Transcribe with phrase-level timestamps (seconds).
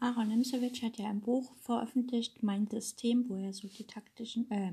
[0.00, 4.72] Aaron Nimzowitsch hat ja ein Buch veröffentlicht, Mein System, wo er so die taktischen, äh,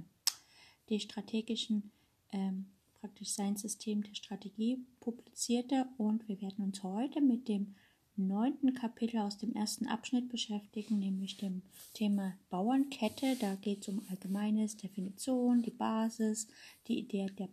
[0.89, 1.91] die strategischen,
[2.31, 2.65] ähm,
[2.99, 5.87] praktisch sein System der Strategie publizierte.
[5.97, 7.75] Und wir werden uns heute mit dem
[8.15, 11.63] neunten Kapitel aus dem ersten Abschnitt beschäftigen, nämlich dem
[11.93, 13.35] Thema Bauernkette.
[13.39, 16.47] Da geht es um Allgemeines, Definition, die Basis,
[16.87, 17.47] die Idee der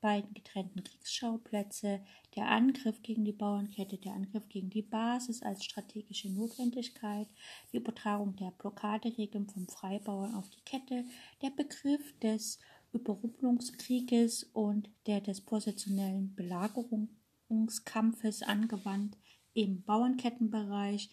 [0.00, 2.00] beiden getrennten Kriegsschauplätze,
[2.36, 7.28] der Angriff gegen die Bauernkette, der Angriff gegen die Basis als strategische Notwendigkeit,
[7.72, 11.04] die Übertragung der Blockaderegeln vom Freibauern auf die Kette,
[11.42, 12.58] der Begriff des
[12.92, 19.16] Überrumpelungskrieges und der des positionellen Belagerungskampfes angewandt
[19.54, 21.10] im Bauernkettenbereich,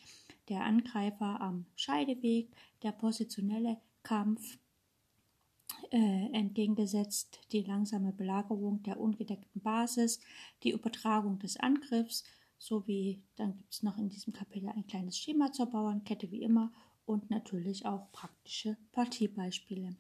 [0.50, 2.50] der Angreifer am Scheideweg,
[2.84, 4.58] der positionelle Kampf
[5.92, 10.20] äh, entgegengesetzt die langsame Belagerung der ungedeckten Basis,
[10.64, 12.24] die Übertragung des Angriffs,
[12.58, 16.72] sowie dann gibt es noch in diesem Kapitel ein kleines Schema zur Bauernkette wie immer
[17.06, 19.96] und natürlich auch praktische Partiebeispiele.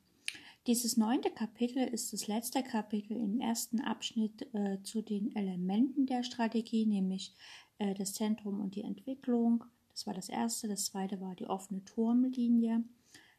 [0.68, 6.23] Dieses neunte Kapitel ist das letzte Kapitel im ersten Abschnitt äh, zu den Elementen der
[6.23, 7.34] Strategie, nämlich
[7.78, 9.64] äh, das Zentrum und die Entwicklung.
[9.92, 10.68] Das war das erste.
[10.68, 12.84] Das zweite war die offene Turmlinie.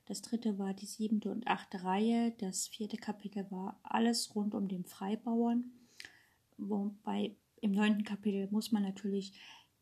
[0.08, 2.32] Das dritte war die siebte und achte Reihe.
[2.38, 5.70] Das vierte Kapitel war alles rund um den Freibauern.
[6.56, 9.38] Wobei im neunten Kapitel muss man natürlich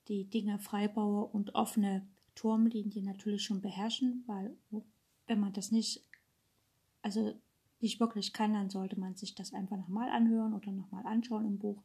[0.08, 4.56] die Dinge Freibauer und offene Turmlinie natürlich schon beherrschen, weil
[5.28, 6.02] wenn man das nicht,
[7.02, 7.40] also
[7.80, 11.58] nicht wirklich kann, dann sollte man sich das einfach nochmal anhören oder nochmal anschauen im
[11.58, 11.84] Buch.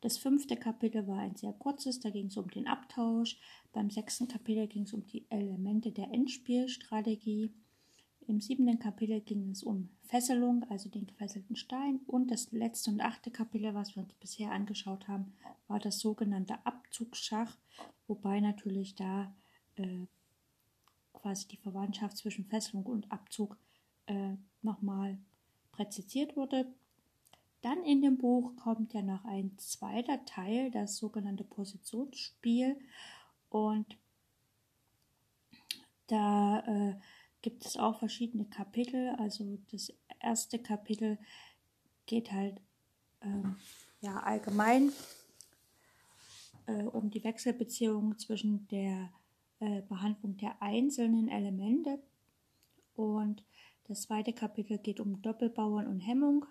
[0.00, 3.38] Das fünfte Kapitel war ein sehr kurzes, da ging es um den Abtausch.
[3.72, 7.52] Beim sechsten Kapitel ging es um die Elemente der Endspielstrategie.
[8.28, 12.00] Im siebten Kapitel ging es um Fesselung, also den gefesselten Stein.
[12.06, 15.32] Und das letzte und achte Kapitel, was wir uns bisher angeschaut haben,
[15.68, 17.56] war das sogenannte Abzugsschach,
[18.06, 19.32] wobei natürlich da
[19.76, 20.06] äh,
[21.12, 23.56] quasi die Verwandtschaft zwischen Fesselung und Abzug
[24.06, 25.18] äh, nochmal
[25.72, 26.66] präzisiert wurde.
[27.66, 32.78] Dann in dem Buch kommt ja noch ein zweiter Teil, das sogenannte Positionsspiel.
[33.48, 33.98] Und
[36.06, 36.94] da äh,
[37.42, 39.08] gibt es auch verschiedene Kapitel.
[39.18, 41.18] Also das erste Kapitel
[42.06, 42.60] geht halt
[43.20, 43.56] ähm,
[44.00, 44.92] ja allgemein
[46.66, 49.10] äh, um die Wechselbeziehung zwischen der
[49.58, 52.00] äh, Behandlung der einzelnen Elemente.
[52.94, 53.42] Und
[53.88, 56.46] das zweite Kapitel geht um Doppelbauern und Hemmung.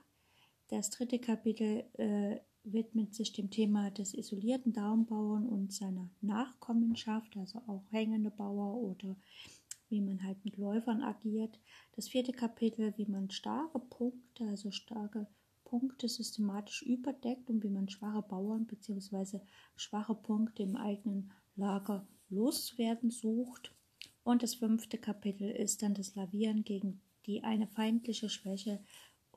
[0.68, 7.59] Das dritte Kapitel äh, widmet sich dem Thema des isolierten Daumenbauern und seiner Nachkommenschaft, also
[7.68, 9.16] auch hängende Bauer oder
[9.90, 11.59] wie man halt mit Läufern agiert.
[11.96, 15.28] Das vierte Kapitel, wie man starke Punkte, also starke
[15.64, 19.40] Punkte systematisch überdeckt und wie man schwache Bauern bzw.
[19.76, 23.74] schwache Punkte im eigenen Lager loszuwerden sucht.
[24.24, 28.80] Und das fünfte Kapitel ist dann das Lavieren gegen die eine feindliche Schwäche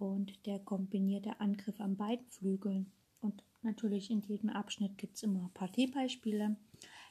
[0.00, 2.90] und der kombinierte Angriff an beiden Flügeln.
[3.20, 6.56] Und natürlich in jedem Abschnitt gibt es immer Partiebeispiele.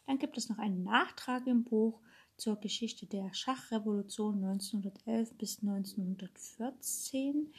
[0.05, 1.99] Dann gibt es noch einen Nachtrag im Buch
[2.37, 7.51] zur Geschichte der Schachrevolution 1911 bis 1914.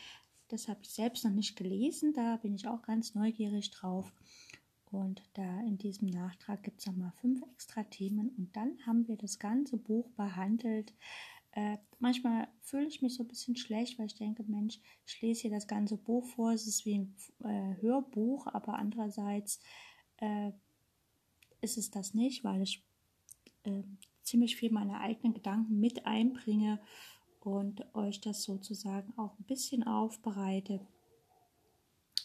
[0.49, 4.10] Das habe ich selbst noch nicht gelesen, da bin ich auch ganz neugierig drauf.
[4.91, 9.16] Und da in diesem Nachtrag gibt es nochmal fünf extra Themen und dann haben wir
[9.16, 10.95] das ganze Buch behandelt
[11.53, 15.42] äh, manchmal fühle ich mich so ein bisschen schlecht, weil ich denke, Mensch, ich lese
[15.42, 19.60] hier das ganze Buch vor, es ist wie ein äh, Hörbuch, aber andererseits
[20.19, 20.53] äh,
[21.60, 22.84] ist es das nicht, weil ich
[23.64, 23.82] äh,
[24.22, 26.81] ziemlich viel meine eigenen Gedanken mit einbringe
[27.41, 30.80] und euch das sozusagen auch ein bisschen aufbereite,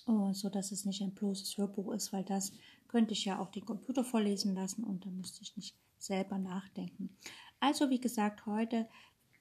[0.05, 2.51] oh, so dass es nicht ein bloßes Hörbuch ist, weil das
[2.87, 7.17] könnte ich ja auch den Computer vorlesen lassen und dann müsste ich nicht selber nachdenken.
[7.59, 8.89] Also wie gesagt, heute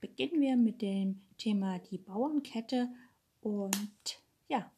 [0.03, 2.89] beginnen wir mit dem Thema die Bauernkette
[3.41, 4.71] und ja,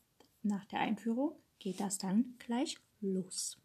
[0.42, 3.56] nach der Einführung geht das dann gleich los.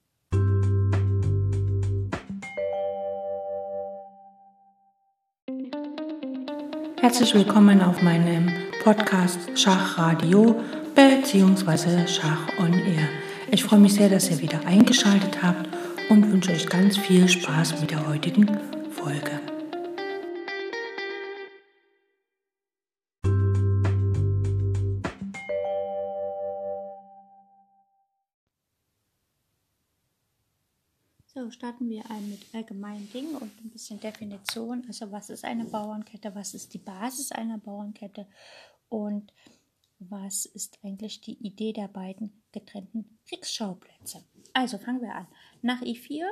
[7.01, 8.49] Herzlich willkommen auf meinem
[8.81, 10.55] Podcast Schachradio
[10.95, 12.07] bzw.
[12.07, 13.09] Schach on Air.
[13.51, 15.67] Ich freue mich sehr, dass ihr wieder eingeschaltet habt
[16.09, 18.47] und wünsche euch ganz viel Spaß mit der heutigen
[18.91, 19.41] Folge.
[31.51, 34.83] Starten wir ein mit allgemeinen Dingen und ein bisschen Definition.
[34.87, 38.27] Also was ist eine Bauernkette, was ist die Basis einer Bauernkette
[38.89, 39.33] und
[39.99, 44.23] was ist eigentlich die Idee der beiden getrennten Kriegsschauplätze.
[44.53, 45.27] Also fangen wir an.
[45.61, 46.25] Nach I4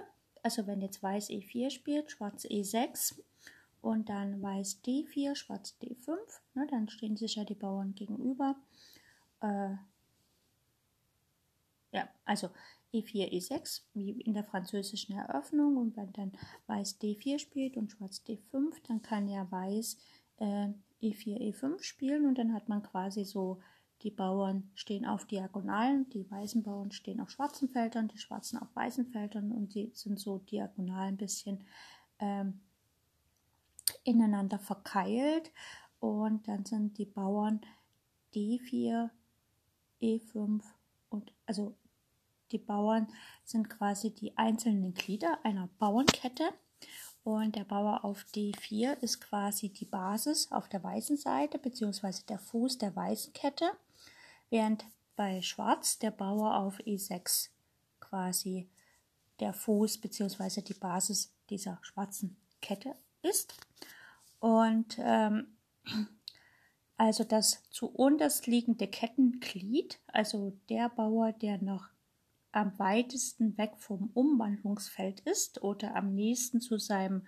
[0.44, 3.20] Also wenn jetzt Weiß E4 spielt, Schwarz E6
[3.82, 6.18] und dann Weiß D4, Schwarz D5,
[6.54, 8.56] ne, dann stehen sich ja die Bauern gegenüber.
[9.42, 9.76] Äh,
[11.92, 12.50] ja, also
[12.94, 15.78] E4, E6, wie in der französischen Eröffnung.
[15.78, 16.32] Und wenn dann
[16.68, 19.98] Weiß D4 spielt und Schwarz D5, dann kann ja Weiß
[20.38, 20.70] äh,
[21.02, 22.26] E4, E5 spielen.
[22.26, 23.60] Und dann hat man quasi so,
[24.04, 28.76] die Bauern stehen auf Diagonalen, die weißen Bauern stehen auf schwarzen Feldern, die schwarzen auf
[28.76, 29.52] weißen Feldern.
[29.52, 31.66] Und die sind so diagonal ein bisschen
[32.20, 32.62] ähm,
[34.04, 35.52] ineinander verkeilt.
[36.00, 37.62] Und dann sind die Bauern
[38.34, 39.10] D4,
[40.02, 40.62] E5
[41.10, 41.76] und also
[42.52, 43.08] die Bauern
[43.44, 46.50] sind quasi die einzelnen Glieder einer Bauernkette
[47.24, 52.40] und der Bauer auf D4 ist quasi die Basis auf der weißen Seite beziehungsweise der
[52.40, 53.70] Fuß der weißen Kette,
[54.50, 54.86] während
[55.18, 57.50] bei Schwarz der Bauer auf E6
[58.00, 58.70] quasi
[59.42, 63.56] der Fuß beziehungsweise die Basis dieser schwarzen Kette ist.
[64.40, 65.58] Und ähm,
[66.96, 71.90] also das zu unterst liegende Kettenglied, also der Bauer, der noch
[72.52, 77.28] am weitesten weg vom Umwandlungsfeld ist oder am nächsten zu seinem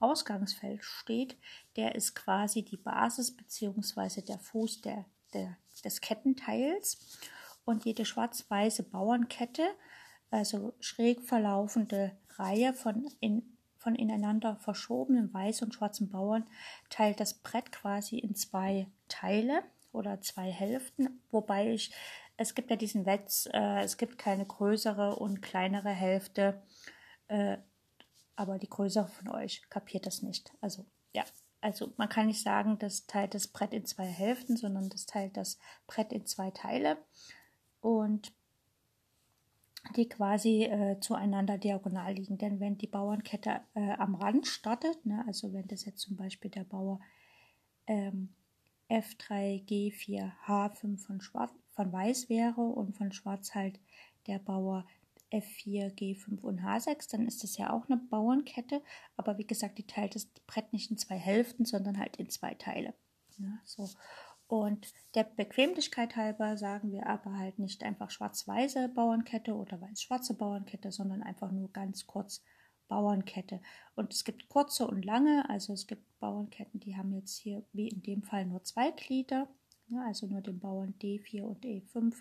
[0.00, 1.36] Ausgangsfeld steht,
[1.76, 4.22] der ist quasi die Basis bzw.
[4.22, 7.18] der Fuß der, der, des Kettenteils.
[7.64, 9.66] Und jede schwarz-weiße Bauernkette,
[10.30, 16.46] also schräg verlaufende Reihe von, in, von ineinander verschobenen weißen und schwarzen Bauern,
[16.90, 19.62] teilt das Brett quasi in zwei Teile
[19.92, 21.94] oder zwei Hälften, wobei ich
[22.36, 26.62] es gibt ja diesen Wetz, äh, es gibt keine größere und kleinere Hälfte,
[27.28, 27.58] äh,
[28.36, 30.52] aber die größere von euch kapiert das nicht.
[30.60, 31.24] Also ja,
[31.60, 35.36] also man kann nicht sagen, das teilt das Brett in zwei Hälften, sondern das teilt
[35.36, 36.98] das Brett in zwei Teile
[37.80, 38.32] und
[39.96, 42.38] die quasi äh, zueinander diagonal liegen.
[42.38, 46.50] Denn wenn die Bauernkette äh, am Rand startet, ne, also wenn das jetzt zum Beispiel
[46.50, 47.00] der Bauer
[47.86, 48.34] ähm,
[48.88, 53.80] F3, G4, H5 von Schwarz, von Weiß wäre und von Schwarz halt
[54.26, 54.86] der Bauer
[55.32, 58.82] F4, G5 und H6, dann ist das ja auch eine Bauernkette.
[59.16, 62.54] Aber wie gesagt, die teilt das Brett nicht in zwei Hälften, sondern halt in zwei
[62.54, 62.94] Teile.
[63.38, 63.88] Ja, so.
[64.46, 70.92] Und der Bequemlichkeit halber sagen wir aber halt nicht einfach schwarz-weiße Bauernkette oder weiß-schwarze Bauernkette,
[70.92, 72.42] sondern einfach nur ganz kurz
[72.88, 73.60] Bauernkette.
[73.94, 77.88] Und es gibt kurze und lange, also es gibt Bauernketten, die haben jetzt hier wie
[77.88, 79.48] in dem Fall nur zwei Glieder
[79.88, 82.14] ja, also nur den Bauern D4 und E5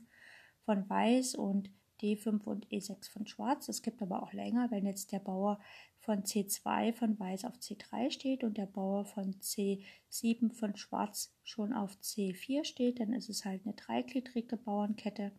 [0.66, 1.70] von Weiß und
[2.02, 3.70] D5 und E6 von Schwarz.
[3.70, 5.60] Es gibt aber auch länger, wenn jetzt der Bauer
[6.00, 11.72] von C2 von Weiß auf C3 steht und der Bauer von C7 von Schwarz schon
[11.72, 15.32] auf C4 steht, dann ist es halt eine dreigliedrige Bauernkette.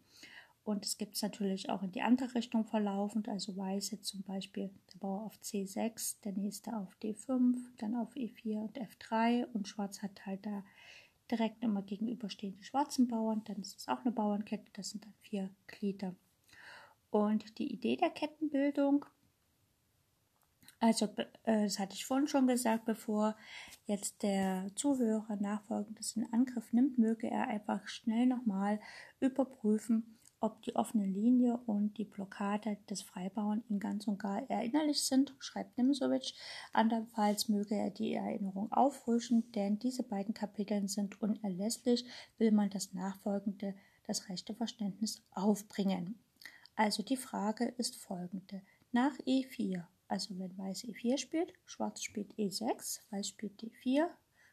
[0.62, 4.22] Und es gibt es natürlich auch in die andere Richtung verlaufend, also Weiß jetzt zum
[4.22, 4.70] Beispiel
[5.04, 10.24] Bauer auf C6, der nächste auf D5, dann auf E4 und F3 und Schwarz hat
[10.24, 10.64] halt da
[11.30, 15.12] direkt immer gegenüberstehen die schwarzen Bauern, dann ist es auch eine Bauernkette, das sind dann
[15.20, 16.14] vier Glieder.
[17.10, 19.04] Und die Idee der Kettenbildung,
[20.80, 21.04] also
[21.42, 23.36] äh, das hatte ich vorhin schon gesagt, bevor
[23.84, 28.80] jetzt der Zuhörer nachfolgendes in Angriff nimmt, möge er einfach schnell nochmal
[29.20, 35.02] überprüfen, ob die offene Linie und die Blockade des Freibauern ihm ganz und gar erinnerlich
[35.02, 36.34] sind, schreibt Nimsowitsch.
[36.74, 42.04] Andernfalls möge er die Erinnerung auffrischen, denn diese beiden Kapitel sind unerlässlich,
[42.36, 43.74] will man das nachfolgende,
[44.06, 46.18] das rechte Verständnis aufbringen.
[46.76, 48.60] Also die Frage ist folgende.
[48.92, 54.08] Nach E4, also wenn Weiß E4 spielt, Schwarz spielt E6, Weiß spielt D4,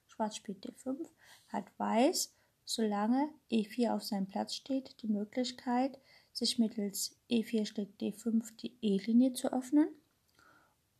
[0.08, 1.06] Schwarz spielt D5,
[1.50, 2.34] hat Weiß
[2.66, 6.00] solange E4 auf seinem Platz steht, die Möglichkeit,
[6.32, 9.90] sich mittels E4 schlägt D5 die E-Linie zu öffnen,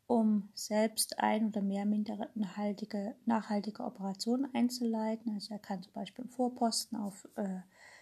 [0.08, 5.34] um selbst ein oder mehr minderhaltige, nachhaltige Operationen einzuleiten.
[5.34, 7.62] Also er kann zum Beispiel einen Vorposten auf äh,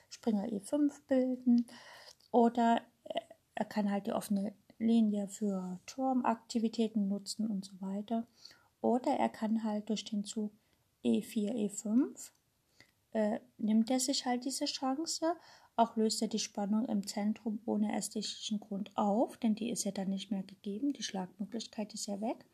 [0.10, 1.68] Springer E5 bilden
[2.32, 2.82] oder
[3.56, 8.26] er kann halt die offene Linie für Turmaktivitäten nutzen und so weiter.
[8.82, 10.54] Oder er kann halt durch den Zug
[11.04, 12.32] E4, E5
[13.14, 15.36] äh, nimmt er sich halt diese Chance.
[15.76, 19.92] Auch löst er die Spannung im Zentrum ohne ästhetischen Grund auf, denn die ist ja
[19.92, 20.94] dann nicht mehr gegeben.
[20.94, 22.46] Die Schlagmöglichkeit ist ja weg.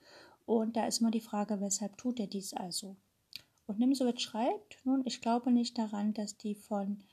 [0.46, 2.96] Und da ist immer die Frage, weshalb tut er dies also?
[3.68, 7.04] Und Nimsowitsch schreibt, nun, ich glaube nicht daran, dass die von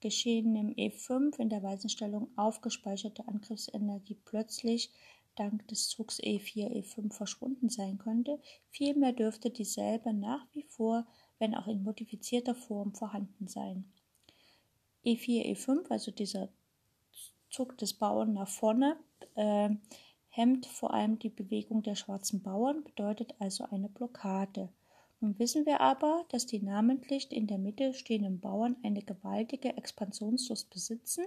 [0.00, 4.90] geschehenem E5 in der weißen Stellung aufgespeicherte Angriffsenergie plötzlich
[5.36, 8.40] dank des Zugs E4, E5 verschwunden sein könnte.
[8.68, 11.06] Vielmehr dürfte dieselbe nach wie vor
[11.42, 13.84] wenn auch in modifizierter Form vorhanden sein.
[15.04, 16.48] E4, E5, also dieser
[17.50, 18.96] Zug des Bauern nach vorne,
[19.34, 19.70] äh,
[20.28, 24.68] hemmt vor allem die Bewegung der schwarzen Bauern, bedeutet also eine Blockade.
[25.20, 30.70] Nun wissen wir aber, dass die namentlich in der Mitte stehenden Bauern eine gewaltige Expansionslust
[30.70, 31.24] besitzen.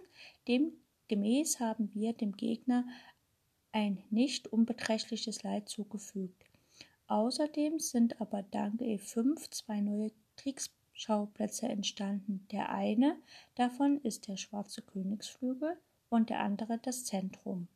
[0.47, 2.87] Demgemäß haben wir dem Gegner
[3.73, 6.54] ein nicht unbeträchtliches Leid zugefügt.
[7.07, 12.47] Außerdem sind aber dank E5 zwei neue Kriegsschauplätze entstanden.
[12.51, 13.17] Der eine
[13.55, 15.77] davon ist der schwarze Königsflügel
[16.09, 17.67] und der andere das Zentrum.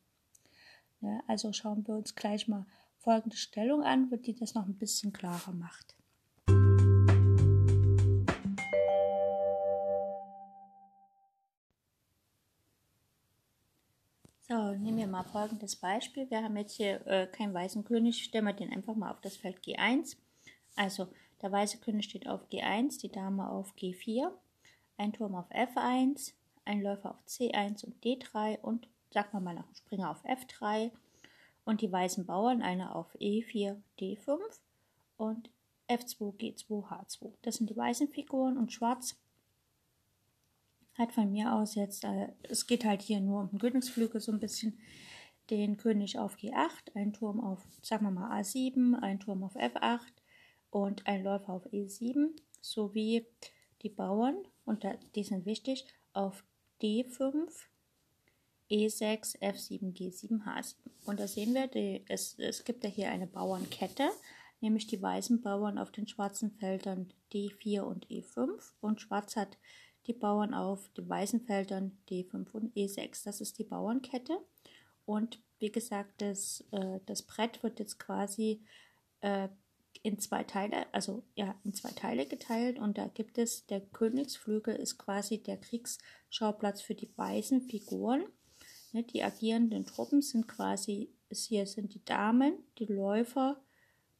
[1.00, 2.66] Ja, also schauen wir uns gleich mal
[2.98, 5.96] folgende Stellung an, die das noch ein bisschen klarer macht.
[15.20, 16.30] Mal folgendes Beispiel.
[16.30, 19.36] Wir haben jetzt hier äh, keinen weißen König, stellen wir den einfach mal auf das
[19.36, 20.16] Feld G1.
[20.76, 21.08] Also
[21.42, 24.30] der weiße König steht auf G1, die Dame auf G4,
[24.96, 26.32] ein Turm auf F1,
[26.64, 30.90] ein Läufer auf C1 und D3 und sagen wir mal noch ein Springer auf F3
[31.64, 34.38] und die weißen Bauern, einer auf E4, D5
[35.18, 35.50] und
[35.88, 37.32] F2, G2, H2.
[37.42, 39.16] Das sind die weißen Figuren und schwarz
[41.00, 44.32] hat von mir aus jetzt, äh, es geht halt hier nur um den Königsflügel so
[44.32, 44.78] ein bisschen,
[45.50, 50.00] den König auf G8, ein Turm auf, sagen wir mal A7, ein Turm auf F8
[50.70, 52.30] und ein Läufer auf E7
[52.60, 53.26] sowie
[53.82, 56.44] die Bauern, und die sind wichtig, auf
[56.82, 57.48] D5,
[58.70, 60.74] E6, F7, G7, H7.
[61.06, 64.10] Und da sehen wir, die, es, es gibt ja hier eine Bauernkette,
[64.60, 69.58] nämlich die weißen Bauern auf den schwarzen Feldern D4 und E5 und schwarz hat
[70.06, 73.24] die Bauern auf den weißen Feldern D5 und E6.
[73.24, 74.38] Das ist die Bauernkette.
[75.10, 78.62] Und wie gesagt, das, äh, das Brett wird jetzt quasi
[79.22, 79.48] äh,
[80.02, 84.76] in zwei Teile, also ja, in zwei Teile geteilt und da gibt es, der Königsflügel
[84.76, 88.22] ist quasi der Kriegsschauplatz für die weißen Figuren.
[88.92, 93.60] Ne, die agierenden Truppen sind quasi, hier sind die Damen, die Läufer,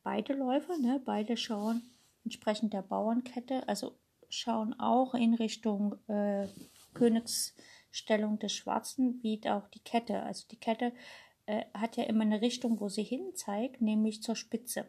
[0.03, 1.83] beide Läufer, ne, beide schauen
[2.25, 3.97] entsprechend der Bauernkette, also
[4.29, 6.49] schauen auch in Richtung äh,
[7.91, 10.23] Königsstellung des Schwarzen, wie auch die Kette.
[10.23, 10.93] Also die Kette
[11.47, 14.87] äh, hat ja immer eine Richtung, wo sie hin zeigt, nämlich zur Spitze.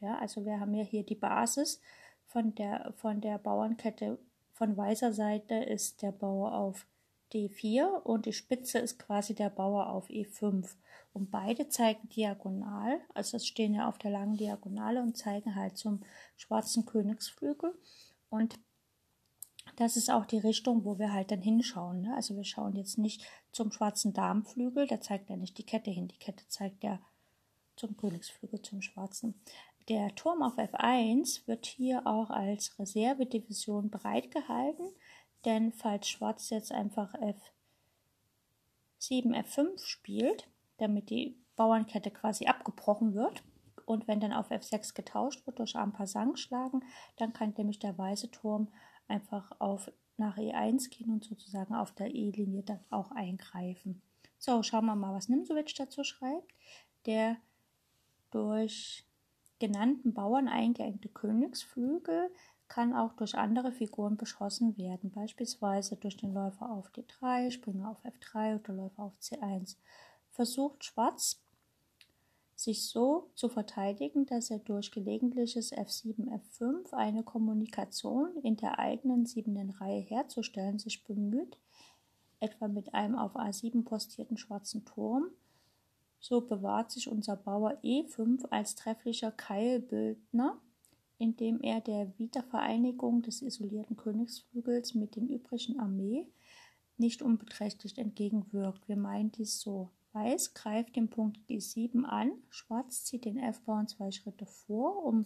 [0.00, 1.80] Ja, also wir haben ja hier die Basis
[2.26, 4.18] von der, von der Bauernkette.
[4.52, 6.86] Von weißer Seite ist der Bauer auf
[7.32, 10.76] D4 und die Spitze ist quasi der Bauer auf E5.
[11.12, 15.76] Und beide zeigen diagonal, also es stehen ja auf der langen Diagonale und zeigen halt
[15.76, 16.02] zum
[16.36, 17.74] schwarzen Königsflügel.
[18.30, 18.58] Und
[19.76, 22.02] das ist auch die Richtung, wo wir halt dann hinschauen.
[22.02, 22.14] Ne?
[22.14, 26.08] Also wir schauen jetzt nicht zum schwarzen Darmflügel, da zeigt ja nicht die Kette hin.
[26.08, 27.00] Die Kette zeigt ja
[27.76, 29.34] zum Königsflügel, zum schwarzen.
[29.88, 34.86] Der Turm auf F1 wird hier auch als Reservedivision bereitgehalten,
[35.44, 37.14] denn falls Schwarz jetzt einfach
[39.00, 43.42] F7, F5 spielt, damit die Bauernkette quasi abgebrochen wird,
[43.86, 46.82] und wenn dann auf F6 getauscht wird durch Ampasang schlagen,
[47.16, 48.68] dann kann nämlich der weiße Turm
[49.08, 54.00] einfach auf nach E1 gehen und sozusagen auf der E-Linie dann auch eingreifen.
[54.38, 56.52] So, schauen wir mal, was Nimsowitsch dazu schreibt.
[57.06, 57.36] Der
[58.30, 59.04] durch
[59.58, 62.30] genannten Bauern eingeengte Königsflügel
[62.68, 68.04] kann auch durch andere Figuren beschossen werden, beispielsweise durch den Läufer auf D3, Springer auf
[68.04, 69.76] F3 oder Läufer auf C1.
[70.30, 71.43] Versucht Schwarz
[72.56, 79.26] sich so zu verteidigen, dass er durch gelegentliches F7, F5 eine Kommunikation in der eigenen
[79.26, 81.58] siebenden Reihe herzustellen sich bemüht,
[82.40, 85.30] etwa mit einem auf A7 postierten schwarzen Turm,
[86.20, 90.58] so bewahrt sich unser Bauer E5 als trefflicher Keilbildner,
[91.18, 96.26] indem er der Wiedervereinigung des isolierten Königsflügels mit den übrigen Armee
[96.96, 98.88] nicht unbeträchtlich entgegenwirkt.
[98.88, 99.90] Wir meinen dies so.
[100.14, 105.24] Weiß greift den Punkt G7 an, Schwarz zieht den F-Bauern zwei Schritte vor, um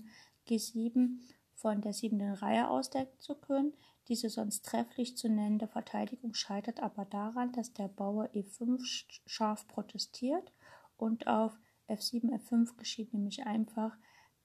[0.49, 1.18] G7
[1.54, 3.75] von der siebenten Reihe ausdecken zu können.
[4.09, 8.80] Diese sonst trefflich zu nennende Verteidigung scheitert aber daran, dass der Bauer E5
[9.26, 10.52] scharf protestiert
[10.97, 13.95] und auf F7, F5 geschieht nämlich einfach,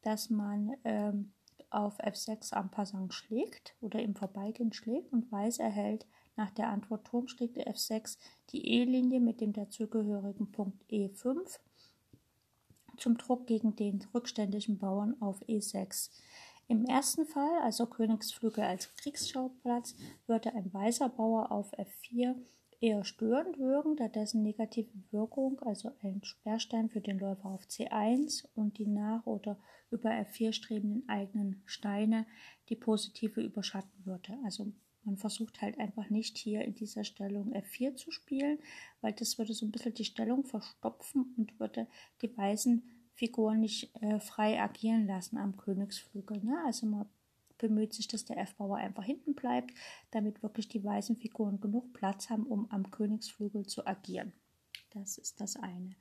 [0.02, 1.32] dass man ähm,
[1.70, 7.28] auf F6 Ampassant schlägt oder im Vorbeigehen schlägt und Weiß erhält nach der Antwort Turm
[7.28, 8.18] schlägt F6
[8.50, 11.60] die E-Linie mit dem dazugehörigen Punkt E5
[12.98, 16.10] zum Druck gegen den rückständigen Bauern auf E6.
[16.68, 19.96] Im ersten Fall, also Königsflügel als Kriegsschauplatz,
[20.28, 22.36] würde ein weißer Bauer auf F4
[22.80, 28.46] eher störend wirken, da dessen negative Wirkung, also ein Sperrstein für den Läufer auf C1
[28.56, 29.58] und die nach oder
[29.90, 32.26] über F4 strebenden eigenen Steine,
[32.70, 34.38] die positive überschatten würde.
[34.44, 34.74] Also
[35.06, 38.60] man versucht halt einfach nicht hier in dieser Stellung F4 zu spielen,
[39.02, 41.88] weil das würde so ein bisschen die Stellung verstopfen und würde
[42.22, 42.84] die weißen
[43.14, 46.44] Figuren nicht äh, frei agieren lassen am Königsflügel.
[46.44, 46.58] Ne?
[46.66, 47.08] Also man
[47.58, 49.74] bemüht sich, dass der F-Bauer einfach hinten bleibt,
[50.12, 54.34] damit wirklich die weißen Figuren genug Platz haben, um am Königsflügel zu agieren.
[54.92, 55.96] Das ist das eine.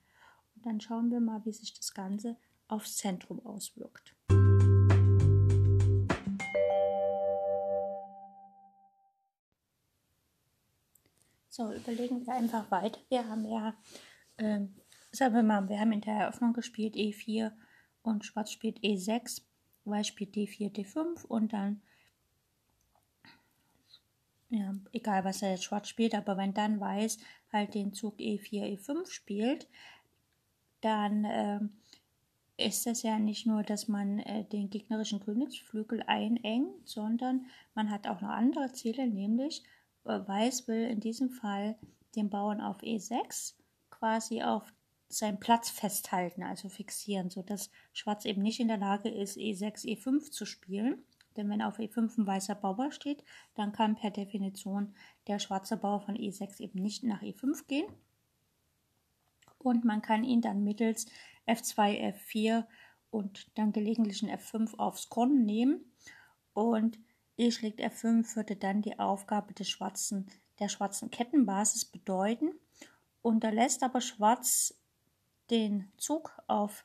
[0.55, 2.37] Und dann schauen wir mal, wie sich das Ganze
[2.69, 4.15] aufs Zentrum auswirkt.
[11.55, 12.99] So, überlegen wir einfach weiter.
[13.11, 13.75] Wir haben ja,
[14.39, 14.75] ähm,
[15.11, 17.53] sagen wir mal, wir haben in der Eröffnung gespielt E4
[18.03, 19.43] und Schwarz spielt E6,
[19.85, 21.83] Weiß spielt D4, D5 und dann,
[24.49, 27.19] ja, egal was er jetzt Schwarz spielt, aber wenn dann Weiß
[27.53, 29.69] halt den Zug E4, E5 spielt,
[30.81, 31.77] dann ähm,
[32.57, 37.45] ist es ja nicht nur, dass man äh, den gegnerischen Königsflügel einengt, sondern
[37.75, 39.63] man hat auch noch andere Ziele, nämlich
[40.05, 41.77] Weiß will in diesem Fall
[42.17, 43.55] den Bauern auf E6
[43.91, 44.73] quasi auf
[45.09, 50.31] seinen Platz festhalten, also fixieren, sodass Schwarz eben nicht in der Lage ist, E6, E5
[50.31, 51.05] zu spielen.
[51.37, 54.95] Denn wenn auf E5 ein weißer Bauer steht, dann kann per Definition
[55.29, 57.87] der schwarze Bauer von E6 eben nicht nach E5 gehen.
[59.59, 61.07] Und man kann ihn dann mittels
[61.47, 62.67] F2, F4
[63.11, 65.93] und dann gelegentlichen F5 aufs Korn nehmen.
[66.55, 66.99] Und
[67.37, 72.53] E schlägt F5 würde dann die Aufgabe des schwarzen, der schwarzen Kettenbasis bedeuten.
[73.23, 74.75] Unterlässt aber Schwarz
[75.51, 76.85] den Zug auf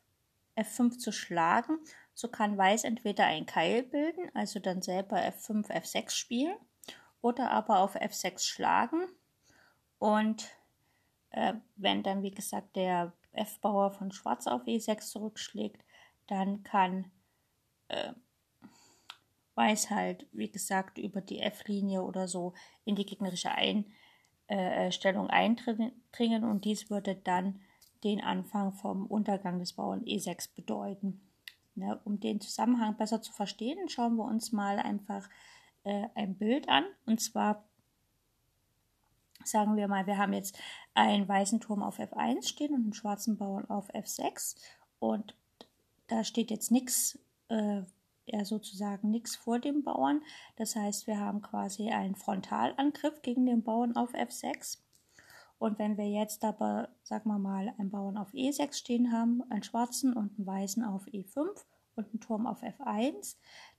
[0.56, 1.78] F5 zu schlagen,
[2.14, 6.58] so kann Weiß entweder ein Keil bilden, also dann selber F5, F6 spielen,
[7.22, 9.08] oder aber auf F6 schlagen.
[10.00, 10.50] Und
[11.32, 15.84] äh, wenn dann, wie gesagt, der F-Bauer von Schwarz auf E6 zurückschlägt,
[16.28, 17.12] dann kann
[17.88, 18.14] äh,
[19.58, 22.54] Weiß halt, wie gesagt, über die F-Linie oder so
[22.86, 27.60] in die gegnerische Einstellung äh, eindringen und dies würde dann
[28.04, 31.22] den Anfang vom Untergang des Bauern E6 bedeuten.
[31.74, 35.30] Ne, um den Zusammenhang besser zu verstehen, schauen wir uns mal einfach
[35.84, 36.86] äh, ein Bild an.
[37.06, 37.64] Und zwar
[39.44, 40.58] sagen wir mal, wir haben jetzt
[40.94, 44.56] einen weißen Turm auf F1 stehen und einen schwarzen Bauern auf F6.
[45.00, 45.36] Und
[46.08, 47.82] da steht jetzt nichts äh,
[48.28, 50.22] ja sozusagen nichts vor dem Bauern.
[50.56, 54.80] Das heißt, wir haben quasi einen Frontalangriff gegen den Bauern auf F6.
[55.60, 59.64] Und wenn wir jetzt aber, sagen wir mal, einen Bauern auf E6 stehen haben, einen
[59.64, 63.38] schwarzen und einen weißen auf E5 und einen Turm auf F1,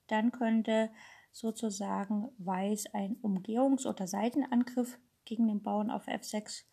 [0.09, 0.91] dann könnte
[1.31, 6.65] sozusagen Weiß einen Umgehungs- oder Seitenangriff gegen den Bauern auf F6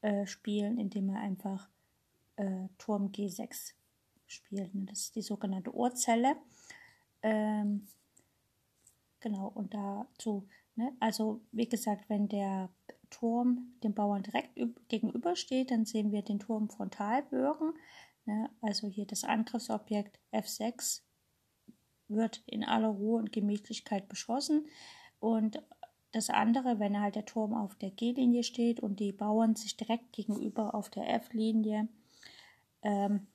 [0.00, 1.68] äh, spielen, indem er einfach
[2.36, 3.74] äh, Turm G6
[4.26, 4.70] spielt.
[4.74, 6.36] Das ist die sogenannte Uhrzelle.
[7.28, 7.86] Ähm,
[9.20, 12.70] genau, und dazu, ne, also wie gesagt, wenn der
[13.10, 17.74] Turm dem Bauern direkt gegenübersteht, dann sehen wir den Turm frontal bürgen.
[18.24, 21.02] Ne, also hier das Angriffsobjekt F6
[22.08, 24.66] wird in aller Ruhe und Gemütlichkeit beschossen.
[25.20, 25.62] Und
[26.12, 30.12] das andere, wenn halt der Turm auf der G-Linie steht und die Bauern sich direkt
[30.12, 31.88] gegenüber auf der F-Linie
[32.82, 33.26] ähm,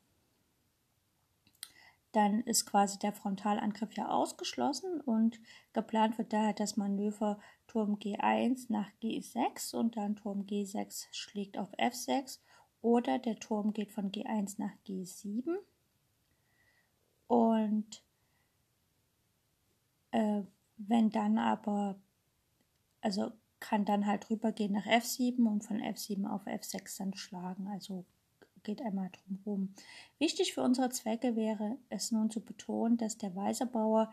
[2.13, 5.39] dann ist quasi der Frontalangriff ja ausgeschlossen und
[5.73, 11.71] geplant wird daher das Manöver Turm G1 nach G6 und dann Turm G6 schlägt auf
[11.73, 12.39] F6
[12.82, 15.56] oder der Turm geht von G1 nach G7
[17.28, 18.04] und
[20.12, 20.43] äh,
[20.78, 21.99] wenn dann aber,
[23.02, 28.06] also kann dann halt rübergehen nach F7 und von F7 auf F6 dann schlagen, also
[28.63, 29.73] geht einmal drumherum.
[30.19, 34.12] Wichtig für unsere Zwecke wäre es nun zu betonen, dass der weiße Bauer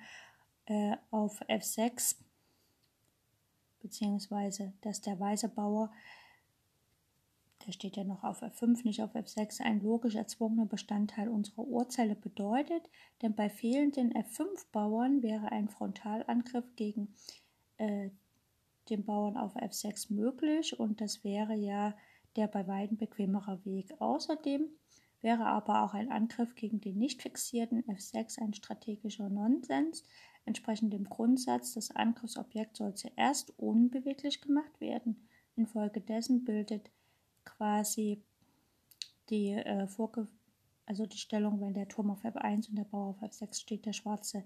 [0.67, 2.17] äh, auf F6
[3.81, 5.91] beziehungsweise dass der weiße Bauer,
[7.67, 12.15] der steht ja noch auf F5, nicht auf F6, ein logisch erzwungener Bestandteil unserer Urzelle
[12.15, 12.89] bedeutet,
[13.23, 17.15] denn bei fehlenden F5-Bauern wäre ein Frontalangriff gegen
[17.79, 18.11] äh,
[18.89, 21.95] den Bauern auf F6 möglich und das wäre ja
[22.37, 24.01] der bei weitem bequemere Weg.
[24.01, 24.69] Außerdem
[25.21, 30.05] wäre aber auch ein Angriff gegen den nicht fixierten F6 ein strategischer Nonsens.
[30.45, 35.29] Entsprechend dem Grundsatz, das Angriffsobjekt soll zuerst unbeweglich gemacht werden.
[35.57, 36.91] Infolgedessen bildet
[37.45, 38.23] quasi
[39.29, 40.29] die äh, Vorge
[40.91, 43.93] also die Stellung, wenn der Turm auf F1 und der Bauer auf F6 steht, der
[43.93, 44.45] schwarze,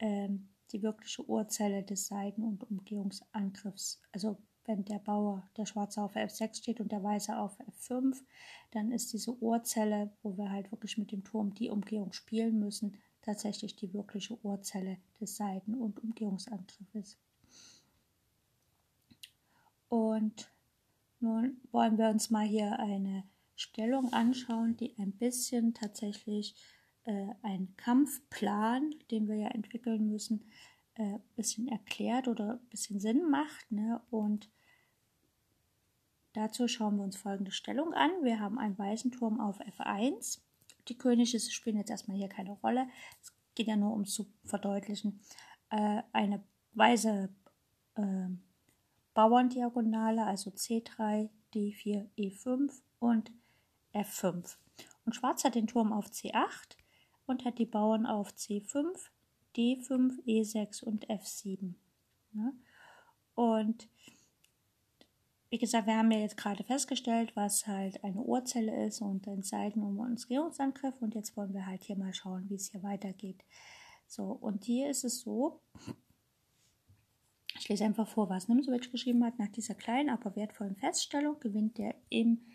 [0.00, 6.14] ähm, die wirkliche Urzelle des Seiten- und Umgehungsangriffs, also wenn der Bauer, der Schwarze auf
[6.14, 8.22] F6 steht und der Weiße auf F5,
[8.70, 12.98] dann ist diese Uhrzelle, wo wir halt wirklich mit dem Turm die Umgehung spielen müssen,
[13.22, 17.18] tatsächlich die wirkliche Uhrzelle des Seiten- und Umgehungsangriffes.
[19.88, 20.50] Und
[21.20, 23.24] nun wollen wir uns mal hier eine
[23.56, 26.54] Stellung anschauen, die ein bisschen tatsächlich
[27.04, 30.44] äh, einen Kampfplan, den wir ja entwickeln müssen,
[30.94, 33.72] ein äh, bisschen erklärt oder ein bisschen Sinn macht.
[33.72, 34.00] Ne?
[34.10, 34.50] Und
[36.32, 38.10] dazu schauen wir uns folgende Stellung an.
[38.22, 40.40] Wir haben einen weißen Turm auf F1.
[40.88, 42.88] Die Könige spielen jetzt erstmal hier keine Rolle.
[43.22, 45.20] Es geht ja nur um zu verdeutlichen.
[45.70, 46.42] Äh, eine
[46.74, 47.28] weiße
[47.96, 48.28] äh,
[49.14, 53.32] Bauerndiagonale, also C3, D4, E5 und
[53.92, 54.56] F5.
[55.04, 56.76] Und Schwarz hat den Turm auf C8
[57.26, 58.86] und hat die Bauern auf C5,
[59.56, 61.74] D5, E6 und F7.
[62.32, 62.52] Ja?
[63.34, 63.88] Und
[65.50, 69.42] wie gesagt, wir haben ja jetzt gerade festgestellt, was halt eine Uhrzelle ist und ein
[69.42, 71.00] Seiten- und Umgehungsangriff.
[71.00, 73.42] Und jetzt wollen wir halt hier mal schauen, wie es hier weitergeht.
[74.06, 75.60] So, und hier ist es so,
[77.58, 79.38] ich lese einfach vor, was Nimzowitsch geschrieben hat.
[79.38, 82.46] Nach dieser kleinen, aber wertvollen Feststellung gewinnt der im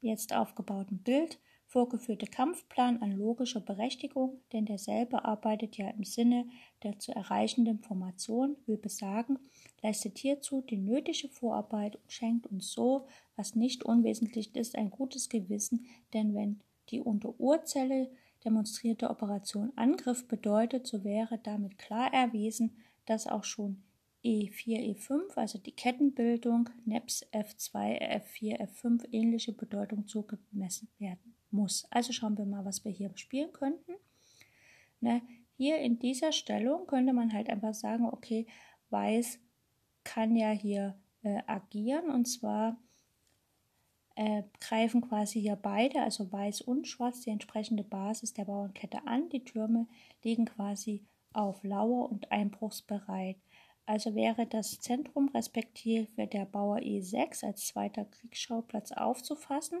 [0.00, 6.46] jetzt aufgebauten Bild vorgeführte Kampfplan an logischer Berechtigung, denn derselbe arbeitet ja im Sinne
[6.82, 9.38] der zu erreichenden Formation, will besagen,
[9.84, 15.28] leistet hierzu die nötige Vorarbeit und schenkt uns so, was nicht unwesentlich ist, ein gutes
[15.28, 18.10] Gewissen, denn wenn die unter Urzelle
[18.44, 23.82] demonstrierte Operation Angriff bedeutet, so wäre damit klar erwiesen, dass auch schon
[24.24, 31.86] E4, E5, also die Kettenbildung, NEPS F2, F4, F5 ähnliche Bedeutung zugemessen werden muss.
[31.90, 33.92] Also schauen wir mal, was wir hier spielen könnten.
[35.00, 35.20] Ne,
[35.58, 38.46] hier in dieser Stellung könnte man halt einfach sagen, okay,
[38.94, 39.40] Weiß
[40.04, 42.76] kann ja hier äh, agieren und zwar
[44.16, 49.28] äh, greifen quasi hier beide, also Weiß und Schwarz, die entsprechende Basis der Bauernkette an.
[49.30, 49.88] Die Türme
[50.22, 53.36] liegen quasi auf Lauer und einbruchsbereit.
[53.86, 59.80] Also wäre das Zentrum respektive der Bauer E6 als zweiter Kriegsschauplatz aufzufassen.